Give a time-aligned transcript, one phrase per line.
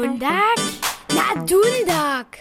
[0.00, 0.60] Vundak
[1.12, 2.40] na Dundak.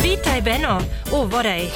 [0.00, 0.80] Vitaj, Benno.
[1.12, 1.68] O, vodej.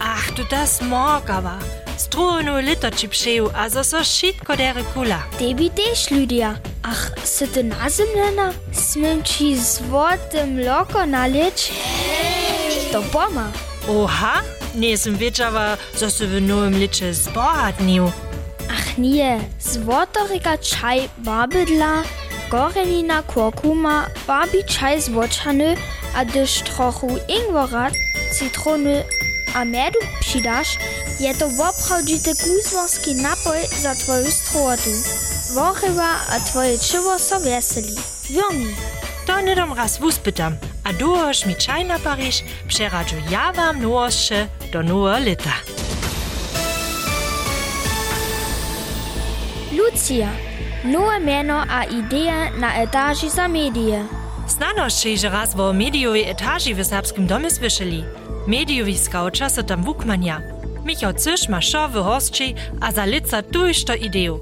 [0.00, 1.58] Ach, tu das morgava.
[1.98, 5.20] Struno litoči pšeju, a za so šitko dere kula.
[5.38, 6.56] Tebi tež, Lidija.
[6.82, 8.52] Ach, se te nazemljena?
[8.72, 11.68] Smem či z vodem loko naleč?
[12.92, 13.52] To poma.
[13.88, 14.40] Oha,
[14.74, 18.08] nisem večava, da so v novem leče zbohatnil.
[18.96, 18.96] Zbohatnił.
[18.96, 22.02] Ach nie, złotorika czaj babydla,
[22.50, 25.76] gorenina kurkuma, babi czaj złoczany,
[26.16, 27.90] a gdyż trochu ingwora,
[28.32, 29.04] cytrony
[29.54, 30.78] a medu przydasz,
[31.20, 34.90] je to woprawdzity guzmorski napoj za twoją strotu.
[35.54, 37.96] Worywa a twoje czyło so weseli.
[38.30, 38.74] Wiomi.
[39.26, 44.34] To nie dom raz wuspytam, a duoż mi czaj na Paryż, przeradzu ja wam nowości
[44.72, 45.52] do nowe lita.
[49.96, 50.28] Lucia.
[50.84, 54.04] Nowe miano a idee na etaži za medije.
[54.48, 58.04] Znano še že raz wo mediowej etaži w serbskim domie słyszeli.
[58.46, 60.40] Mediowi skauča so tam wukmanja.
[60.84, 64.40] Michał Cysz ma szowy hostči, a za lica tuż to ideju.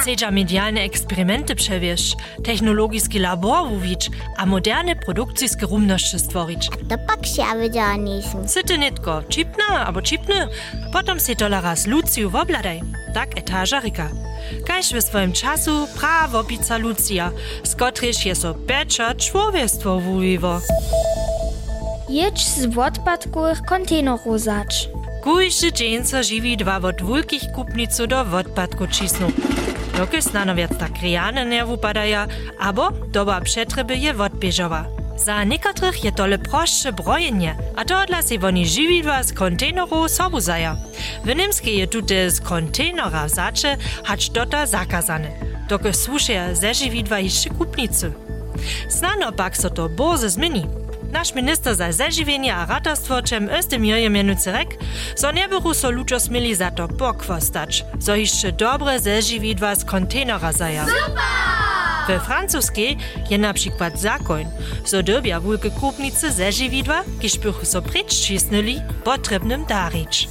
[0.00, 6.68] Chcedza medialne eksperymenty przewieźć, technologiski labor uwić, a moderne produkcyjskie rumności stworzyć.
[6.88, 8.48] To pak się ja wiedziała nisem.
[8.48, 10.48] Syty nitko, čipna albo čipny,
[10.92, 12.82] potom si tola raz Luciju wobladaj.
[13.14, 14.08] Tak etaża ryka.
[14.66, 17.30] Kaž w swoim czasu prawo pizza Lucia,
[17.62, 20.60] z kotryż je so pecze człowiestwo wujiwo.
[22.08, 24.88] Jedź z odpadkowych kontenerów zacz.
[25.22, 29.32] Kujszy dzień so živí dwa od wulkich kupnicu do odpadku čisnu.
[29.96, 32.28] Doky snano viac tak reálne nervu padaja,
[32.60, 34.95] abo doba przetreby je odbiežova.
[35.16, 40.40] Za niekotrych je tole prostsze brojenie, a to odla si woni žividła z kontejnerów sobu
[40.40, 40.76] zaja.
[41.24, 45.30] W tute z kontenera zacze, hacz dota zakazane.
[45.68, 48.12] Doky słušaja ze žividła jeszcze kupnicy.
[48.88, 50.66] Znano pak so to boze zmieni.
[51.12, 54.68] Nasz minister za zažiwienie a ratarstwoczem Özdemir mianucy rek,
[55.16, 60.52] so nie bychu so ludzo smili za to pokwostać, so jeszcze dobre zažividła z kontenera
[60.52, 60.86] zaja.
[62.08, 62.96] We francuskiej
[63.30, 64.46] je na przykład zakoń,
[64.84, 70.28] zo dobia wulke kupnicy ze żywidła, kiż bych so przycisnęli potrzebnym darić.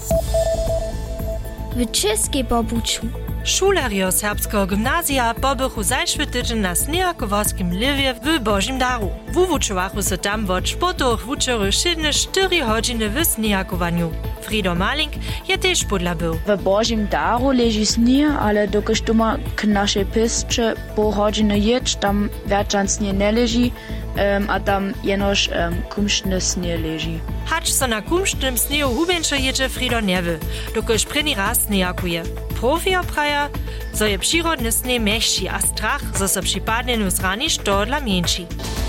[1.76, 3.08] W czeskiej pobuczu.
[3.44, 9.10] Šulerjo srpskega gimnazija po bohu zajšvi tyčen na Snijakovarskem livje v Božjem daru.
[9.36, 14.12] Wuwučowachu se tam od športoch wučery šilne 4 hodiny v snijakovanju.
[14.42, 15.12] Frido Malink
[15.48, 16.40] je tež podlabil.
[16.48, 22.30] V božjem daru leži snij, ale dokaj tuma k naše pisče po hodine ječ, tam
[22.48, 23.72] večan snij ne leži,
[24.16, 27.20] um, a tam jenož um, kumštne snij leži.
[27.52, 30.40] Hač so na kumštnem sniju hubenče ječe Frido Neve,
[30.76, 32.24] dokaj prvi raz snijakuje.
[32.56, 33.50] Profio praja,
[33.92, 38.85] so je prirodne snij mehši, a strah, so se pripadnenu zrani što dla menjši.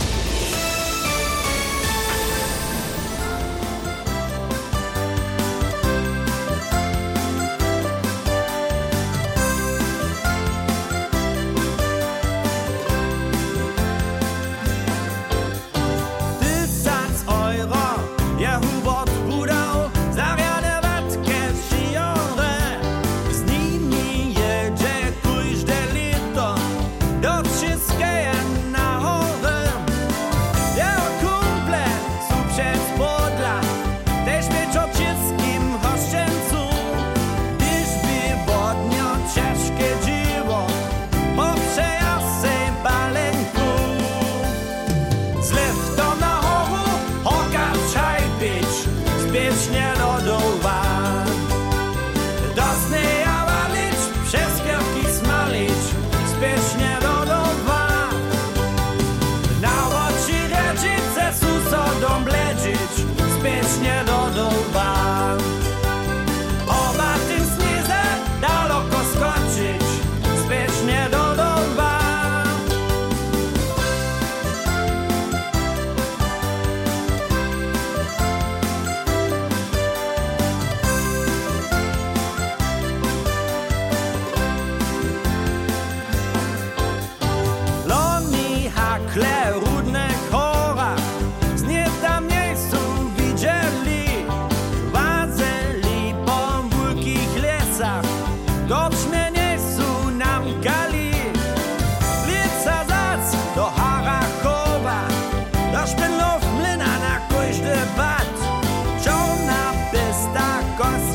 [110.77, 111.06] coração.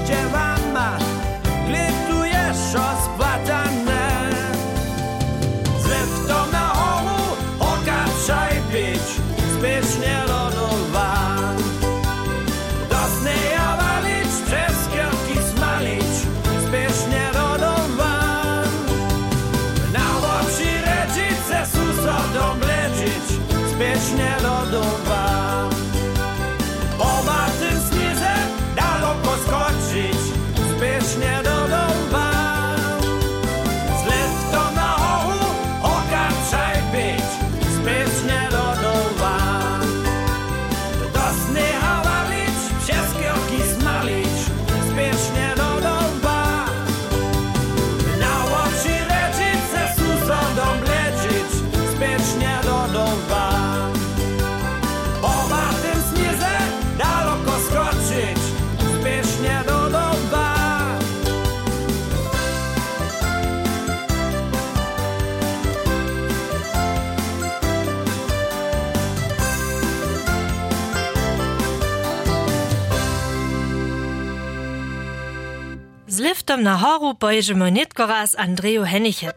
[76.52, 79.36] Z liftom na horu pojedziemy nitko raz Andreju Henichec.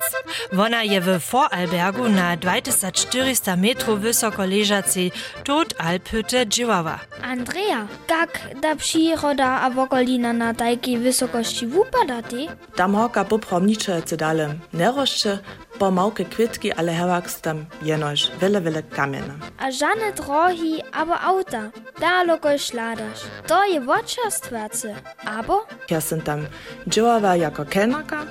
[0.52, 5.12] Wona je w Voralbergu na 2400 metrów wysoko leżacej
[5.44, 6.99] tot Alphütte dżiwawa.
[7.22, 12.46] Andrea, jak da przyroda a wokolina na takiej wysokości wupada ty?
[12.76, 14.49] Tam hoka popromnicze co dalej.
[14.72, 15.38] Neroszcze,
[15.78, 19.34] bo małke kwitki, ale hewaks tam jenoś wiele, wiele kamienia.
[19.58, 21.70] A żadne drogi, abo auta.
[22.00, 23.20] Daleko szladasz.
[23.46, 24.94] To je woczastwace.
[25.26, 25.66] Abo?
[25.90, 26.46] Ja sam tam
[26.86, 28.26] działała jako kelnerka,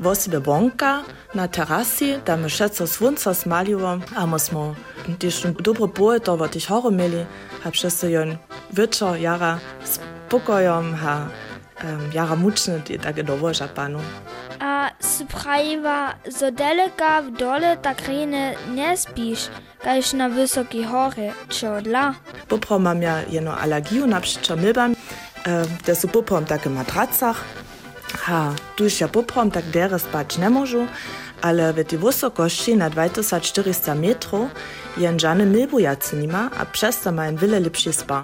[0.00, 1.02] wosibie bąka
[1.34, 4.74] na terasi, tam my všetko słonca smaliło, a myśmy
[5.18, 7.26] też dobre boje to w tych horu mieli,
[7.64, 8.36] a przez to jon
[8.72, 9.98] wieczór jara z
[10.28, 11.26] pokojem, a
[11.84, 13.98] um, jara muczny, i takie dowoża panu.
[15.18, 19.48] A sprawa, zo daleka w dole tak rene nie spisz,
[19.82, 22.14] kajż na wysokiej hory, czy odla?
[22.48, 27.44] Popro mam ja jeno alergiju na przyczomybam, e, te są poprom takie matracach,
[28.18, 30.86] ha, tuż ja poprom tak dere spać nie możu,
[31.42, 34.50] ale w tej wysokości na 2400 metrów
[34.96, 38.22] jen żadne milbujacy nie ma, a przez to mają wiele lepszy spa.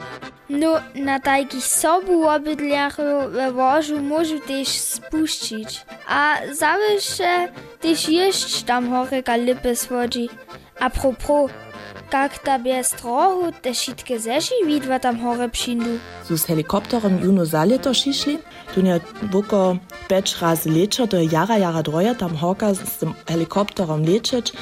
[0.48, 5.84] No, na takich sobu obydliachu we łożu może też spuścić.
[6.08, 7.48] A zawsze
[7.80, 10.28] też jeść tam horyka lipy swodzi.
[10.80, 11.50] A propos,
[12.12, 15.18] jak ta bez trochu te wszystkie zeši widwa tam
[15.52, 15.98] přindu.
[16.28, 18.38] So z helikopterem juno za leto šišli,
[18.74, 19.76] tu nie buko
[20.08, 24.52] peć razy lečo, to jara, jara droja, tam hoka z tym helikopterom leczyć.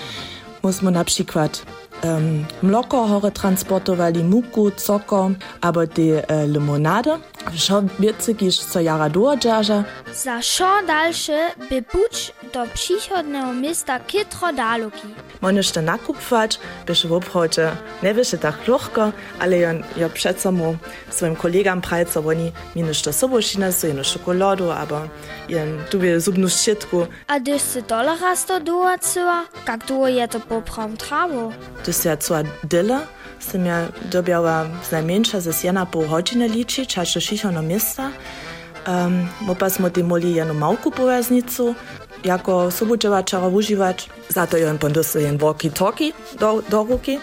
[0.62, 1.64] muss man abschickert.
[2.05, 7.19] Ähm, locker horre Transporter weil die Muko, Zocker, aber die äh, Limonade.
[7.56, 9.85] Schon witzig ist zur Jara Doa Jaja.
[10.12, 11.37] Za schon dalsze
[11.69, 11.82] by
[12.52, 15.08] do przychodnego miasta kitro daloki.
[15.40, 17.70] Możesz to nakupwać, byś w obchodzie
[18.02, 20.76] nie wiesz, tak ľahko, ale ja, ja przecież mu
[21.10, 25.00] swoim kolegom prajca, oni mi nešto sobą przyniosą, jedną czekoladę, albo
[25.49, 27.06] jen tu by zubną szczotku.
[27.26, 31.52] A gdyż se dolara sto dołacyła, jak długo je to poprom trawo?
[31.84, 32.34] To jest ja co
[32.64, 33.00] dyle,
[33.50, 38.10] som ja dobiała najmniejsza ze jedna pół godziny liczyć, aż do šišono miasta.
[38.87, 41.75] Um, Mopa smo ti moli jednu małku poveznicu,
[42.25, 47.19] jako sobočevačara uživač, zato jen pondosu jen walkie-talkie do, do ruky,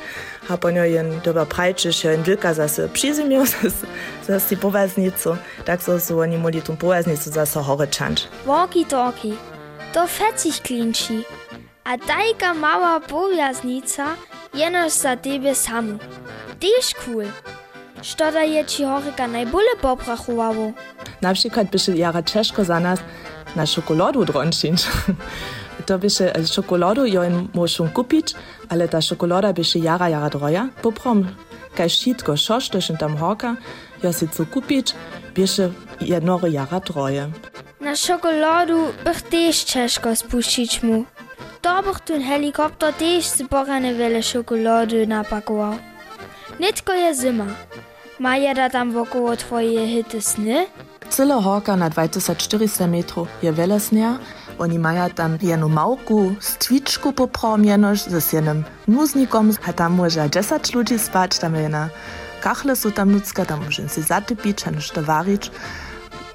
[0.50, 3.46] a po ňo jen doba prajčiš, jen wilka zase přizimił
[4.27, 8.22] zase si poveznicu, tak so su oni moli tu poveznicu zase hore čanč.
[8.46, 9.38] Walkie-talkie,
[9.94, 11.24] to fecich klinči.
[11.86, 14.15] A tajka mała powiaznica
[14.53, 15.98] jenoż za tebe samu.
[16.60, 17.25] Tyż cool.
[18.01, 20.72] Što da je ci horyka najbole poprachowało?
[21.22, 23.00] Na przykład by się jara ciężko za nas
[23.56, 24.84] na czekoladę drączyć.
[25.86, 28.34] To by się czekoladę ją muszą kupić,
[28.70, 30.70] ale ta czekolada by się jara, jara droja.
[30.82, 31.27] Poprom,
[31.75, 33.56] kaj wszystko szosz, to się tam hoka,
[34.03, 34.96] ja si co kupić,
[35.36, 37.32] by się jedno jara droje.
[37.82, 41.06] Na czekoladu bych też ciężko spuścić mu.
[41.62, 45.74] To bych ten helikopter też z porane wiele czekolady napakował.
[46.60, 47.46] Nitko je zima.
[48.20, 50.68] Ma je da tam wokoło twoje hity sny?
[51.10, 51.42] Cyle
[51.78, 54.20] na 2400 metrów je wiele snia,
[54.60, 60.74] oni mają tam jedną małku stwiczku poprom jenoż z jednym nuznikom, a tam może 10
[60.74, 61.89] ludzi spać, tam jedna
[62.42, 65.51] kachle są tam ludzka, tam może się zatypić, a nešto warić.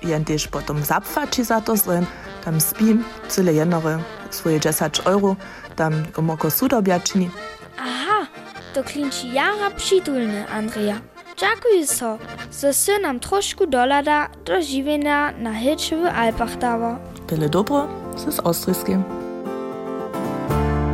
[0.03, 2.07] Jen też potem zapfači za to zren,
[2.45, 3.99] tam spim, cyle jednore
[4.31, 5.37] swoje 10 euro,
[5.77, 7.31] tam omoko sudobjačini.
[7.79, 8.27] Aha,
[8.75, 11.14] to klinči jara přitulne, Andrea.
[11.37, 12.19] Čakaju so,
[12.51, 16.93] za se nam trošku dolada do življenja na hič v Alpah dava.
[17.27, 19.03] Byle dobro, se z Ostrijskim.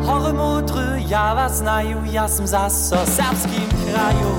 [0.07, 4.33] Hore modru, ja vas znaju, ja sem za so srpskim kraju.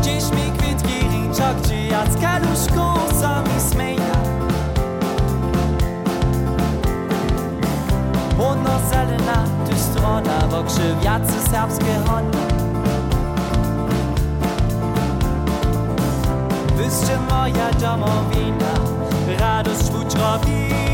[0.00, 2.84] Gdzieś mi kwitki rinczak, gdzie ja z kaluszką
[3.20, 4.03] sami smeję.
[10.04, 12.38] Tu strona, w okrzywiacy serbskie honda.
[16.76, 18.74] Wyście moja domowina,
[19.38, 20.93] radość wutrowina.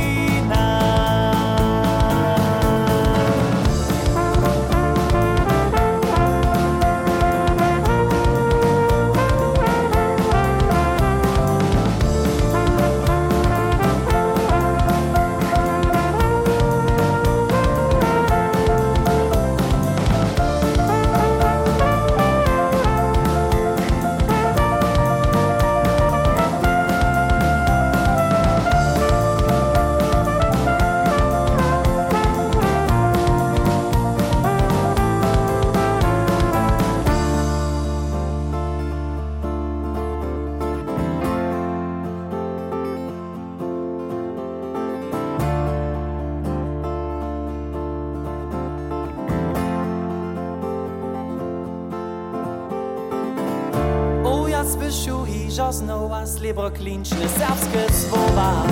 [54.91, 58.63] Że znowa slibro klinčne serbskie słowa.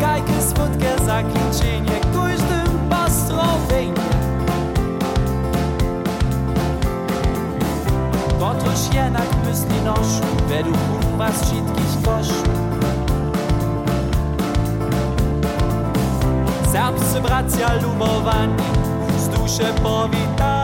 [0.00, 4.12] Kajke smutke zaključenje, każdym pozdrowienie.
[8.40, 12.48] Kotruś jednak myśli noszu, według was wszystkich koszów.
[16.72, 18.62] Serbscy bracia lubowani,
[19.18, 20.61] z dusze powitani.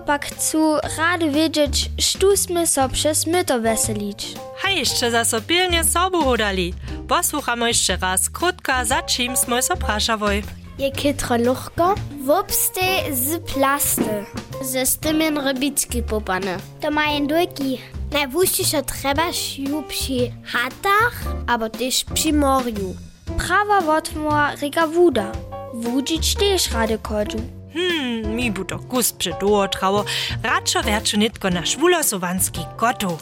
[0.00, 4.34] Pak chcú rady wiedzieć, sztusmy so przez myto weselić.
[4.64, 6.74] A jeszcze za so pilnie sobu hodali.
[7.08, 10.42] Posłuchamy jeszcze raz krótka, za czym smo so praszawoj.
[10.78, 14.24] Je kytro luchko, wupste z plasty.
[14.62, 16.56] Ze stymen rybicki popane.
[16.80, 17.78] To mają dojki.
[18.12, 22.94] Najwuścisze trzeba siu przy hatach, albo też przy morju.
[23.38, 25.32] Prawa wotmoa rika wuda.
[25.74, 27.38] Wudzić też rady kodżu.
[27.74, 30.04] Hmm, mi bu to kus przedotrało.
[30.42, 33.18] Radšo verču nitko naš vulosovanski kotu.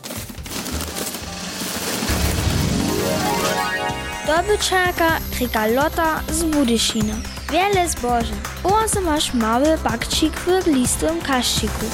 [4.27, 7.15] Dobyczaka rika Lotta z Budyszina.
[7.53, 8.35] Wiele zboże.
[8.65, 11.87] Ozy masz mały bakcik w glistym kaszciku.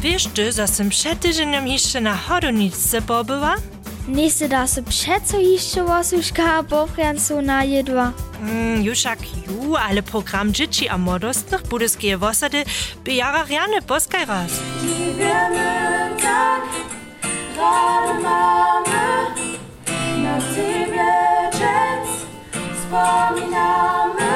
[0.00, 3.54] Wiesz ty, że sam przed tygodniem jeszcze na hodowniczce pobyła?
[4.10, 8.12] Niste da se předsojišče vosuška a bofriancu najedła.
[8.40, 12.64] Mm, jušak ju, ale program džiči a modostnych budyskie vosady
[13.04, 14.50] by jara riane poskaj raz.
[14.82, 16.62] Ljubimy tak,
[17.56, 19.06] rady mamy,
[20.22, 21.12] na ciebie
[21.52, 22.06] czec,
[22.74, 24.34] wspominamy,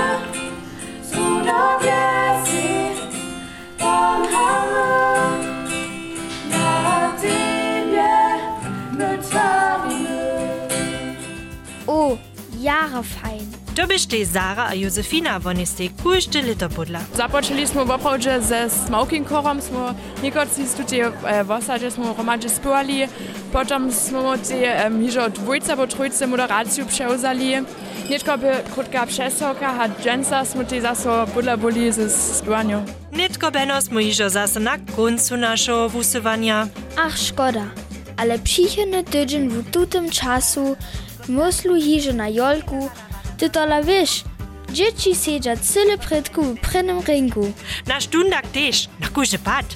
[1.10, 2.94] cudowiec i
[3.78, 5.43] pomchamy.
[12.64, 13.46] Jahre fein.
[13.76, 15.90] To die ty Zara a Józefina wonisty
[16.32, 17.00] die litopudla.
[17.16, 21.02] Započeli smo popravdže ze Smoking Korom, smo nekoci studi
[21.44, 23.08] vosadže e, smo romadže spivali,
[23.52, 24.54] potom die ti
[25.10, 27.64] die od die po trojce moderaciju preuzali.
[28.10, 32.82] Netko by krótka przesłka, a dżęca smo ti zaso budla boli ze spivanju.
[33.12, 36.68] Netko beno smo hižo zaso na końcu naszego wusywania.
[36.96, 37.64] Ach, szkoda.
[38.16, 40.76] Ale przyjechany tydzień w tutym czasu
[41.28, 42.90] myslu hiże na jolku,
[43.38, 44.24] ty tola wiesz,
[44.72, 47.52] dzieci siedzą cyle prydku w prynnym ringu.
[47.86, 49.66] Na stundak też, na kuże pad.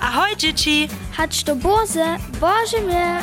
[0.00, 0.88] Ahoj, dzieci!
[1.12, 3.22] Hać to Boże, Boże mnie,